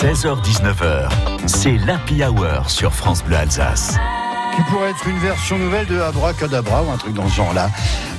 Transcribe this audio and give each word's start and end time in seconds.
16h-19h, 0.00 1.10
c'est 1.46 1.76
l'Happy 1.76 2.24
Hour 2.24 2.70
sur 2.70 2.94
France 2.94 3.22
Bleu 3.22 3.36
Alsace 3.36 3.98
qui 4.56 4.62
pourrait 4.62 4.88
être 4.88 5.06
une 5.06 5.18
version 5.18 5.58
nouvelle 5.58 5.86
de 5.86 6.00
Abracadabra 6.00 6.82
ou 6.82 6.90
un 6.90 6.96
truc 6.96 7.12
dans 7.12 7.28
ce 7.28 7.36
genre-là. 7.36 7.70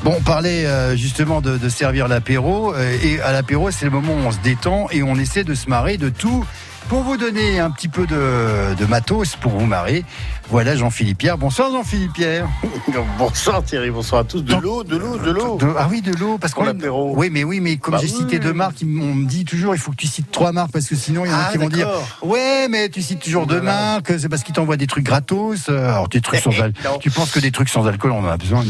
Bon, 0.04 0.14
on 0.16 0.22
parlait 0.22 0.68
euh, 0.68 0.96
justement 0.96 1.42
de, 1.42 1.70
servir 1.70 2.08
l'apéro, 2.08 2.76
euh, 2.76 2.98
et 3.02 3.20
à 3.22 3.32
l'apéro, 3.32 3.72
c'est 3.72 3.86
le 3.86 3.92
moment 3.92 4.14
où 4.14 4.28
on 4.28 4.32
se 4.32 4.38
détend 4.40 4.90
et 4.92 5.02
on 5.02 5.16
essaie 5.16 5.44
de 5.44 5.56
se 5.56 5.70
marrer 5.70 5.98
de 5.98 6.10
tout 6.10 6.46
pour 6.92 7.04
vous 7.04 7.16
donner 7.16 7.58
un 7.62 7.72
petit 7.72 7.88
peu 7.88 8.06
de, 8.06 8.76
de 8.76 8.86
matos 8.86 9.38
pour 9.38 9.54
vous 9.54 9.66
marrer. 9.66 10.04
Voilà 10.50 10.76
Jean-Philippe 10.76 11.20
Pierre. 11.20 11.38
Bonsoir 11.38 11.72
Jean-Philippe 11.72 12.12
Pierre. 12.12 12.50
bonsoir 13.18 13.64
Thierry, 13.64 13.90
bonsoir 13.90 14.22
à 14.22 14.24
tous. 14.26 14.42
De 14.42 14.54
l'eau, 14.56 14.84
de 14.84 14.98
l'eau, 14.98 15.18
de 15.18 15.32
l'eau. 15.32 15.58
Ah 15.80 15.88
oui, 15.90 16.02
de 16.02 16.12
l'eau, 16.12 16.38
parce 16.38 16.54
qu'on 16.54 16.66
l'apéro. 16.66 17.14
Oui, 17.16 17.30
mais 17.32 17.46
oui, 17.46 17.62
mais 17.62 17.78
comme 17.78 17.94
bah 17.94 18.00
j'ai 18.02 18.10
cité 18.10 18.40
deux 18.40 18.52
marques, 18.52 18.80
on 18.84 18.86
me 19.16 19.26
dit 19.26 19.46
toujours 19.46 19.74
il 19.74 19.78
faut 19.78 19.92
que 19.92 19.96
tu 19.96 20.08
cites 20.08 20.30
trois 20.32 20.52
marques 20.52 20.74
parce 20.74 20.88
que 20.88 20.98
sinon 20.98 21.24
il 21.24 21.32
y 21.32 21.34
en 21.34 21.38
a 21.38 21.46
ah, 21.48 21.52
qui 21.54 21.58
vont 21.60 21.70
dire 21.70 21.88
ouais, 22.24 22.68
mais 22.70 22.90
tu 22.90 23.02
cites 23.02 23.22
toujours 23.22 23.48
deux 23.48 23.62
marques, 23.62 24.12
c'est 24.20 24.28
parce 24.28 24.44
qu'ils 24.44 24.56
t'envoient 24.56 24.76
des 24.76 24.88
trucs 24.88 25.06
gratos. 25.06 25.70
Alors 25.70 26.10
des 26.10 26.20
trucs 26.20 26.42
sans 26.42 26.50
alcool. 26.62 27.00
tu 27.00 27.10
penses 27.10 27.32
que 27.32 27.40
des 27.40 27.52
trucs 27.52 27.70
sans 27.70 27.88
alcool, 27.88 28.12
on 28.12 28.26
en 28.26 28.28
a 28.28 28.36
besoin. 28.36 28.66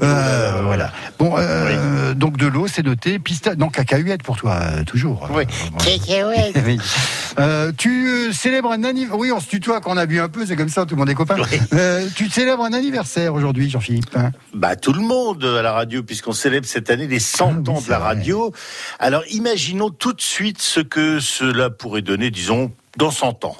Euh, 0.00 0.62
voilà. 0.62 0.90
Bon, 1.18 1.34
euh, 1.36 2.14
donc 2.14 2.38
de 2.38 2.46
l'eau, 2.46 2.66
c'est 2.66 2.82
noté. 2.82 3.18
Pista, 3.18 3.56
non, 3.56 3.68
cacahuète 3.68 4.22
pour 4.22 4.38
toi, 4.38 4.54
euh, 4.62 4.84
toujours. 4.84 5.28
Oui, 5.30 5.44
cacahuète. 5.84 6.56
Euh, 7.42 7.72
tu 7.76 8.08
euh, 8.08 8.32
célèbres 8.32 8.70
un 8.70 8.84
anniversaire. 8.84 9.18
Oui, 9.18 9.32
on 9.32 9.40
se 9.40 9.48
tutoie 9.48 9.80
quand 9.80 9.92
on 9.92 9.96
a 9.96 10.06
bu 10.06 10.20
un 10.20 10.28
peu, 10.28 10.46
c'est 10.46 10.54
comme 10.54 10.68
ça, 10.68 10.86
tout 10.86 10.94
le 10.94 11.00
monde 11.00 11.10
est 11.10 11.14
copain. 11.14 11.36
Euh, 11.72 12.06
tu 12.14 12.28
célèbres 12.28 12.64
un 12.64 12.72
anniversaire 12.72 13.34
aujourd'hui, 13.34 13.68
Jean-Philippe 13.68 14.14
hein? 14.14 14.30
Bah 14.54 14.76
tout 14.76 14.92
le 14.92 15.00
monde 15.00 15.44
à 15.44 15.62
la 15.62 15.72
radio, 15.72 16.02
puisqu'on 16.02 16.32
célèbre 16.32 16.66
cette 16.66 16.90
année 16.90 17.06
les 17.06 17.18
100 17.18 17.64
ah 17.66 17.70
ans 17.70 17.80
de 17.80 17.90
la 17.90 17.98
radio. 17.98 18.52
Alors 18.98 19.22
imaginons 19.30 19.90
tout 19.90 20.12
de 20.12 20.20
suite 20.20 20.60
ce 20.60 20.80
que 20.80 21.18
cela 21.18 21.70
pourrait 21.70 22.02
donner, 22.02 22.30
disons, 22.30 22.72
dans 22.96 23.10
100 23.10 23.44
ans. 23.44 23.56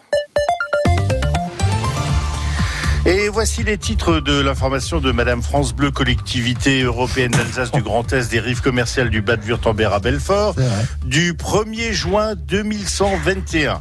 Et 3.04 3.28
voici 3.28 3.64
les 3.64 3.78
titres 3.78 4.20
de 4.20 4.40
l'information 4.40 5.00
de 5.00 5.10
Madame 5.10 5.42
France 5.42 5.74
Bleu, 5.74 5.90
collectivité 5.90 6.82
européenne 6.82 7.32
d'Alsace 7.32 7.72
du 7.72 7.82
Grand 7.82 8.12
Est 8.12 8.30
des 8.30 8.38
rives 8.38 8.60
commerciales 8.60 9.10
du 9.10 9.22
Bas 9.22 9.36
de 9.36 9.42
Württemberg 9.42 9.92
à 9.92 9.98
Belfort, 9.98 10.54
du 11.04 11.32
1er 11.32 11.90
juin 11.90 12.34
2121. 12.36 13.80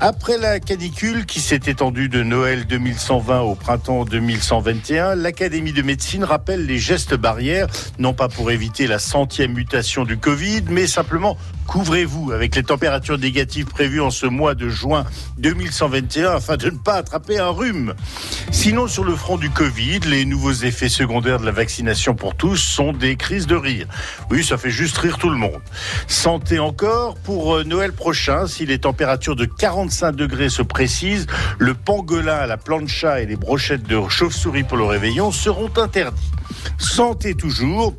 Après 0.00 0.36
la 0.36 0.58
canicule 0.58 1.26
qui 1.26 1.40
s'est 1.40 1.60
étendue 1.66 2.08
de 2.08 2.24
Noël 2.24 2.66
2120 2.66 3.40
au 3.42 3.54
printemps 3.54 4.04
2121, 4.04 5.14
l'Académie 5.14 5.72
de 5.72 5.82
médecine 5.82 6.24
rappelle 6.24 6.66
les 6.66 6.78
gestes 6.78 7.14
barrières, 7.14 7.68
non 8.00 8.14
pas 8.14 8.28
pour 8.28 8.50
éviter 8.50 8.88
la 8.88 8.98
centième 8.98 9.52
mutation 9.52 10.04
du 10.04 10.18
Covid, 10.18 10.62
mais 10.68 10.88
simplement 10.88 11.38
couvrez-vous 11.68 12.32
avec 12.32 12.54
les 12.56 12.62
températures 12.62 13.18
négatives 13.18 13.66
prévues 13.66 14.00
en 14.00 14.10
ce 14.10 14.26
mois 14.26 14.54
de 14.54 14.68
juin 14.68 15.04
2121 15.38 16.32
afin 16.32 16.56
de 16.56 16.66
ne 16.66 16.78
pas 16.78 16.94
attraper 16.94 17.38
un 17.38 17.48
rhume. 17.48 17.94
Sinon, 18.50 18.86
sur 18.86 19.04
le 19.04 19.14
front 19.14 19.36
du 19.36 19.50
Covid, 19.50 20.00
les 20.06 20.24
nouveaux 20.24 20.52
effets 20.52 20.88
secondaires 20.88 21.38
de 21.40 21.44
la 21.44 21.52
vaccination 21.52 22.14
pour 22.14 22.34
tous 22.34 22.56
sont 22.56 22.92
des 22.92 23.16
crises 23.16 23.46
de 23.46 23.56
rire. 23.56 23.86
Oui, 24.30 24.44
ça 24.44 24.56
fait 24.56 24.70
juste 24.70 24.96
rire 24.98 25.18
tout 25.18 25.30
le 25.30 25.36
monde. 25.36 25.60
Santé 26.06 26.58
encore, 26.58 27.16
pour 27.16 27.56
euh, 27.56 27.64
Noël 27.64 27.92
prochain, 27.92 28.46
si 28.46 28.64
les 28.64 28.78
températures 28.78 29.36
de 29.36 29.44
45 29.44 30.12
degrés 30.12 30.48
se 30.48 30.62
précisent, 30.62 31.26
le 31.58 31.74
pangolin 31.74 32.36
à 32.36 32.46
la 32.46 32.56
plancha 32.56 33.20
et 33.20 33.26
les 33.26 33.36
brochettes 33.36 33.84
de 33.84 34.00
chauve-souris 34.08 34.64
pour 34.64 34.76
le 34.76 34.84
réveillon 34.84 35.32
seront 35.32 35.70
interdits. 35.76 36.30
Santé 36.78 37.34
toujours, 37.34 37.94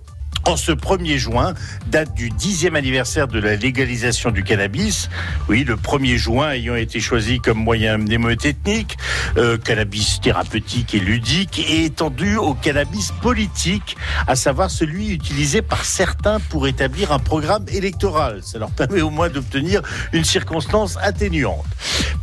en 0.47 0.55
ce 0.55 0.71
1er 0.71 1.17
juin, 1.17 1.53
date 1.87 2.13
du 2.13 2.29
dixième 2.29 2.77
anniversaire 2.77 3.27
de 3.27 3.37
la 3.37 3.57
légalisation 3.57 4.31
du 4.31 4.43
cannabis. 4.43 5.09
Oui, 5.49 5.65
le 5.65 5.75
1er 5.75 6.15
juin 6.15 6.51
ayant 6.51 6.75
été 6.75 7.01
choisi 7.01 7.39
comme 7.39 7.57
moyen 7.57 7.97
mnémotechnique, 7.97 8.97
euh, 9.35 9.57
cannabis 9.57 10.21
thérapeutique 10.21 10.95
et 10.95 10.99
ludique, 10.99 11.59
et 11.59 11.83
étendu 11.83 12.37
au 12.37 12.53
cannabis 12.53 13.11
politique, 13.21 13.97
à 14.25 14.37
savoir 14.37 14.71
celui 14.71 15.09
utilisé 15.09 15.61
par 15.61 15.83
certains 15.83 16.39
pour 16.39 16.67
établir 16.67 17.11
un 17.11 17.19
programme 17.19 17.65
électoral. 17.67 18.39
Ça 18.41 18.57
leur 18.57 18.71
permet 18.71 19.01
au 19.01 19.09
moins 19.09 19.29
d'obtenir 19.29 19.81
une 20.13 20.23
circonstance 20.23 20.97
atténuante. 21.01 21.65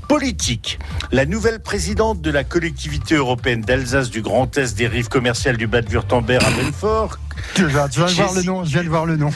Politique. 0.09 0.79
La 1.13 1.27
nouvelle 1.27 1.61
présidente 1.61 2.23
de 2.23 2.31
la 2.31 2.45
collectivité 2.45 3.17
européenne 3.17 3.61
d'Alsace 3.61 4.09
du 4.09 4.23
Grand 4.23 4.57
Est 4.57 4.77
des 4.77 4.87
rives 4.87 5.09
commerciales 5.09 5.57
du 5.59 5.67
Bade-Württemberg 5.67 6.43
à 6.43 6.51
Belfort, 6.51 7.19
tu 7.55 7.67
viens, 7.67 7.87
de 7.87 7.95
voir 7.95 8.35
le 8.35 8.43
nom, 8.43 8.65
je 8.65 8.71
viens 8.71 8.85
de 8.85 8.89
voir 8.89 9.07
le 9.07 9.17
nom. 9.17 9.31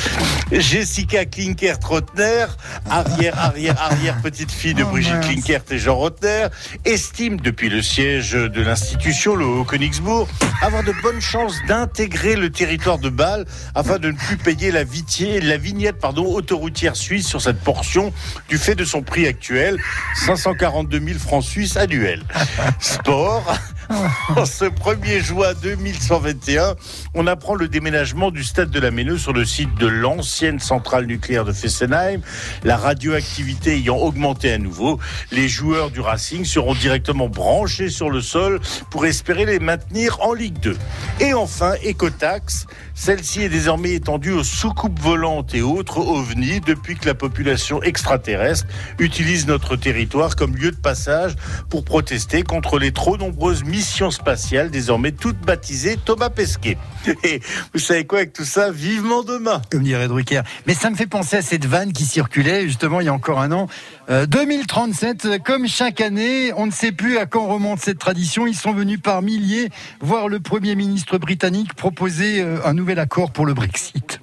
Jessica 0.52 1.24
Klinkert-Rotner, 1.24 2.46
arrière, 2.88 3.38
arrière, 3.38 3.80
arrière 3.80 4.20
petite 4.22 4.50
fille 4.50 4.74
de 4.74 4.82
oh, 4.82 4.86
Brigitte 4.86 5.20
Klinkert 5.20 5.62
et 5.70 5.78
Jean 5.78 5.96
Rotner, 5.96 6.46
estime 6.84 7.40
depuis 7.40 7.68
le 7.68 7.82
siège 7.82 8.32
de 8.32 8.62
l'institution, 8.62 9.36
le 9.36 9.44
Haut-Königsbourg, 9.44 10.28
avoir 10.62 10.82
de 10.84 10.92
bonnes 11.02 11.20
chances 11.20 11.56
d'intégrer 11.66 12.36
le 12.36 12.50
territoire 12.50 12.98
de 12.98 13.08
Bâle 13.08 13.44
afin 13.74 13.98
de 13.98 14.10
ne 14.10 14.16
plus 14.16 14.36
payer 14.36 14.70
la, 14.70 14.84
vitier, 14.84 15.40
la 15.40 15.56
vignette 15.56 15.98
pardon, 15.98 16.26
autoroutière 16.26 16.96
suisse 16.96 17.26
sur 17.26 17.42
cette 17.42 17.60
portion 17.60 18.12
du 18.48 18.58
fait 18.58 18.74
de 18.74 18.84
son 18.84 19.02
prix 19.02 19.26
actuel, 19.26 19.78
542 20.26 21.00
000 21.00 21.18
francs 21.18 21.44
suisses 21.44 21.76
annuels. 21.76 22.22
Sport. 22.80 23.54
En 24.36 24.44
ce 24.44 24.66
1er 24.66 25.20
juin 25.20 25.54
2121, 25.62 26.74
on 27.14 27.26
apprend 27.26 27.54
le 27.54 27.68
déménagement 27.68 28.30
du 28.30 28.44
stade 28.44 28.70
de 28.70 28.80
la 28.80 28.90
Méneux 28.90 29.18
sur 29.18 29.32
le 29.32 29.44
site 29.44 29.74
de 29.76 29.86
l'ancienne 29.86 30.58
centrale 30.58 31.06
nucléaire 31.06 31.44
de 31.44 31.52
Fessenheim. 31.52 32.20
La 32.64 32.76
radioactivité 32.76 33.76
ayant 33.76 33.96
augmenté 33.96 34.52
à 34.52 34.58
nouveau, 34.58 34.98
les 35.32 35.48
joueurs 35.48 35.90
du 35.90 36.00
Racing 36.00 36.44
seront 36.44 36.74
directement 36.74 37.28
branchés 37.28 37.88
sur 37.88 38.10
le 38.10 38.20
sol 38.20 38.60
pour 38.90 39.06
espérer 39.06 39.46
les 39.46 39.58
maintenir 39.58 40.20
en 40.20 40.34
Ligue 40.34 40.58
2. 40.60 40.76
Et 41.20 41.34
enfin, 41.34 41.74
Ecotax. 41.84 42.66
Celle-ci 42.94 43.42
est 43.42 43.48
désormais 43.48 43.92
étendue 43.92 44.32
aux 44.32 44.42
soucoupes 44.42 44.98
volantes 44.98 45.54
et 45.54 45.62
autres 45.62 45.98
ovnis 45.98 46.60
depuis 46.60 46.96
que 46.96 47.06
la 47.06 47.14
population 47.14 47.80
extraterrestre 47.80 48.66
utilise 48.98 49.46
notre 49.46 49.76
territoire 49.76 50.34
comme 50.34 50.56
lieu 50.56 50.72
de 50.72 50.76
passage 50.76 51.36
pour 51.70 51.84
protester 51.84 52.42
contre 52.42 52.80
les 52.80 52.90
trop 52.90 53.16
nombreuses 53.16 53.62
spatiales 53.82 54.70
désormais 54.70 55.12
toutes 55.12 55.38
baptisées 55.38 55.98
Thomas 56.04 56.30
Pesquet. 56.30 56.78
Et 57.24 57.40
vous 57.72 57.80
savez 57.80 58.04
quoi 58.04 58.18
avec 58.18 58.32
tout 58.32 58.44
ça? 58.44 58.70
Vivement 58.70 59.22
demain 59.22 59.62
Comme 59.70 59.82
dirait 59.82 60.08
Drucker. 60.08 60.42
Mais 60.66 60.74
ça 60.74 60.90
me 60.90 60.96
fait 60.96 61.06
penser 61.06 61.36
à 61.36 61.42
cette 61.42 61.64
vanne 61.64 61.92
qui 61.92 62.04
circulait 62.04 62.62
justement 62.62 63.00
il 63.00 63.06
y 63.06 63.08
a 63.08 63.14
encore 63.14 63.40
un 63.40 63.52
an. 63.52 63.68
2037, 64.08 65.24
euh, 65.26 65.38
comme 65.38 65.68
chaque 65.68 66.00
année, 66.00 66.50
on 66.56 66.66
ne 66.66 66.70
sait 66.70 66.92
plus 66.92 67.18
à 67.18 67.26
quand 67.26 67.46
remonte 67.46 67.80
cette 67.80 67.98
tradition. 67.98 68.46
Ils 68.46 68.56
sont 68.56 68.72
venus 68.72 69.00
par 69.02 69.20
milliers 69.20 69.68
voir 70.00 70.28
le 70.28 70.40
Premier 70.40 70.74
ministre 70.74 71.18
britannique 71.18 71.74
proposer 71.74 72.40
euh, 72.40 72.58
un 72.64 72.72
nouvel 72.72 72.98
accord 72.98 73.32
pour 73.32 73.44
le 73.44 73.54
Brexit. 73.54 74.20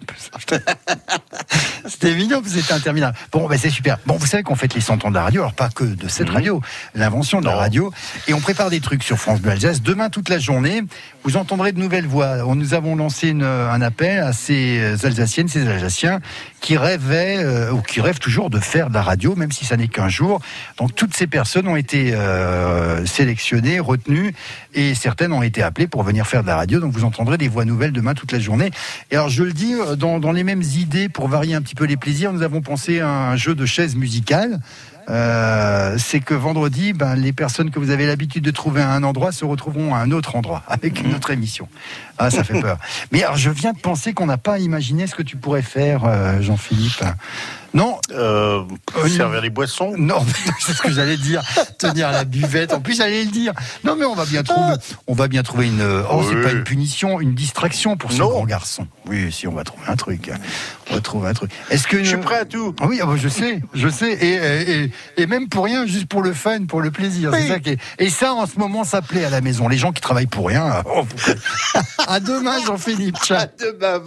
C'était 2.06 2.20
évident 2.20 2.40
que 2.40 2.50
c'était 2.50 2.72
interminable. 2.72 3.18
Bon, 3.32 3.48
ben 3.48 3.58
c'est 3.58 3.72
super. 3.72 3.98
Bon, 4.06 4.16
vous 4.18 4.28
savez 4.28 4.44
qu'on 4.44 4.54
fait 4.54 4.72
les 4.76 4.80
100 4.80 5.06
ans 5.06 5.10
de 5.10 5.16
la 5.16 5.24
radio, 5.24 5.42
alors 5.42 5.54
pas 5.54 5.70
que 5.70 5.84
de 5.84 6.08
cette 6.08 6.28
mhm. 6.28 6.36
radio, 6.36 6.62
l'invention 6.94 7.42
de 7.42 7.46
la 7.48 7.56
radio. 7.56 7.92
Et 8.28 8.36
on 8.36 8.40
prépare 8.40 8.70
des 8.70 8.80
trucs 8.80 9.02
sur 9.02 9.18
France 9.18 9.42
Bleu 9.42 9.54
Alsace. 9.54 9.82
Demain, 9.82 10.12
toute 10.12 10.30
la 10.30 10.38
journée, 10.38 10.84
vous 11.24 11.36
entendrez 11.36 11.72
de 11.72 11.80
nouvelles 11.80 12.06
voix. 12.06 12.44
Nous 12.54 12.76
avons 12.76 12.96
lancé 12.96 13.32
un 13.32 13.82
appel 13.82 14.20
à 14.20 14.34
ces 14.34 15.04
Alsaciennes, 15.04 15.48
ces 15.48 15.68
Alsaciens 15.68 16.20
qui 16.66 16.78
rêvaient, 16.78 17.38
euh, 17.44 17.72
ou 17.72 17.82
qui 17.84 18.02
rêvent 18.02 18.18
toujours 18.18 18.50
de 18.50 18.60
faire 18.60 18.90
de 18.90 18.96
la 18.96 19.04
radio, 19.04 19.36
même 19.36 19.52
si 19.52 19.66
ça 19.66 19.78
n'est 19.78 19.88
qu'un 19.88 20.10
jour. 20.10 20.42
Donc 20.80 20.96
toutes 20.96 21.16
ces 21.16 21.28
personnes 21.28 21.68
ont 21.68 21.76
été 21.76 22.16
euh, 22.16 23.06
sélectionnées, 23.06 23.80
retenues, 23.80 24.34
et 24.74 24.96
certaines 24.96 25.32
ont 25.32 25.44
été 25.44 25.62
appelées 25.62 25.86
pour 25.86 26.02
venir 26.02 26.26
faire 26.26 26.42
de 26.42 26.48
la 26.48 26.56
radio. 26.56 26.80
Donc 26.80 26.92
vous 26.92 27.04
entendrez 27.04 27.38
des 27.38 27.50
voix 27.50 27.66
nouvelles 27.66 27.92
demain 27.92 28.16
toute 28.16 28.32
la 28.32 28.40
journée. 28.40 28.72
Et 29.12 29.16
alors 29.16 29.30
je 29.30 29.44
le 29.44 29.54
dis, 29.54 29.76
euh, 29.76 29.96
dans, 29.96 30.18
dans 30.18 30.32
les 30.32 30.44
mêmes 30.44 30.64
idées, 30.64 31.08
pour 31.08 31.28
varier 31.28 31.54
un 31.54 31.62
petit 31.62 31.76
peu 31.76 31.86
les 31.86 31.98
plaisirs, 31.98 32.34
nous 32.34 32.42
avons 32.42 32.62
pensé 32.62 33.00
à 33.00 33.10
un 33.10 33.36
jeu 33.36 33.54
de 33.54 33.68
chaises 33.68 33.96
musicales. 33.96 34.60
Euh, 35.10 35.98
c'est 35.98 36.20
que 36.20 36.34
vendredi, 36.34 36.94
ben, 36.94 37.16
les 37.16 37.34
personnes 37.34 37.72
que 37.72 37.80
vous 37.80 37.92
avez 37.92 38.06
l'habitude 38.06 38.44
de 38.44 38.52
trouver 38.52 38.82
à 38.82 38.92
un 38.92 39.04
endroit 39.04 39.32
se 39.32 39.46
retrouveront 39.46 39.94
à 39.94 40.00
un 40.00 40.12
autre 40.12 40.36
endroit 40.36 40.64
avec 40.68 41.02
une 41.02 41.14
autre 41.14 41.32
émission. 41.32 41.68
Ah, 42.18 42.30
ça 42.30 42.44
fait 42.44 42.60
peur. 42.60 42.78
Mais 43.12 43.24
alors, 43.24 43.38
je 43.38 43.50
viens 43.50 43.74
de 43.74 43.80
penser 43.80 44.14
qu'on 44.14 44.26
n'a 44.26 44.38
pas 44.38 44.60
imaginé 44.60 45.08
ce 45.08 45.16
que 45.16 45.24
tu 45.24 45.38
pourrais 45.38 45.62
faire, 45.62 46.06
euh, 46.06 46.42
Jean-Philippe. 46.42 47.04
Non. 47.76 48.00
Euh, 48.12 48.64
servir 49.10 49.42
les 49.42 49.50
boissons 49.50 49.94
Non, 49.98 50.26
c'est 50.60 50.74
ce 50.74 50.82
que 50.82 50.92
j'allais 50.92 51.18
dire. 51.18 51.44
Tenir 51.78 52.12
la 52.12 52.24
buvette. 52.24 52.74
En 52.74 52.80
plus, 52.80 52.98
j'allais 52.98 53.26
le 53.26 53.32
dire. 53.32 53.54
Non, 53.84 53.96
mais 53.96 54.06
on 54.06 54.16
va 54.16 54.26
bien 54.26 54.44
trouver. 54.44 54.76
On 55.08 55.14
va 55.14 55.28
bien 55.28 55.44
trouver 55.44 55.68
une. 55.68 55.84
Oh, 56.10 56.24
c'est 56.28 56.42
pas 56.42 56.52
une 56.52 56.64
punition, 56.64 57.20
une 57.20 57.36
distraction 57.36 57.98
pour 57.98 58.12
ce 58.12 58.20
grand 58.20 58.46
garçon. 58.46 58.88
Oui, 59.08 59.32
si 59.32 59.48
on 59.48 59.54
va 59.54 59.64
trouver 59.64 59.84
un 59.88 59.96
truc. 59.96 60.32
On 60.90 60.96
va 60.96 61.02
trouver 61.02 61.30
un 61.30 61.34
truc. 61.34 61.52
Est-ce 61.70 61.88
que 61.88 62.00
je 62.00 62.10
suis 62.10 62.18
prêt 62.18 62.40
à 62.40 62.46
tout 62.46 62.74
ah 62.80 62.86
Oui, 62.88 63.00
ah 63.02 63.06
bah, 63.06 63.16
je 63.18 63.28
sais, 63.28 63.62
je 63.74 63.90
sais, 63.90 64.14
et, 64.14 64.84
et, 64.84 64.92
et, 65.18 65.26
même 65.28 65.50
pour 65.50 65.66
rien, 65.66 65.86
juste 65.86 66.08
pour 66.08 66.22
le 66.22 66.34
fun, 66.34 66.66
pour 66.66 66.82
le 66.82 66.92
plaisir. 66.92 67.32
Ça 67.32 67.60
qui 67.60 67.72
est... 67.72 67.80
Et 68.00 68.10
ça, 68.10 68.34
en 68.34 68.46
ce 68.46 68.58
moment, 68.58 68.84
ça 68.84 69.02
plaît 69.02 69.26
à 69.26 69.30
la 69.30 69.42
maison. 69.42 69.68
Les 69.68 69.78
gens 69.78 69.92
qui 69.92 70.02
travaillent 70.02 70.28
pour 70.28 70.48
rien. 70.48 70.84
Oh, 70.86 71.06
à 72.08 72.20
demain, 72.20 72.64
Jean-Philippe. 72.66 73.18
À 73.32 73.48
demain. 73.48 74.00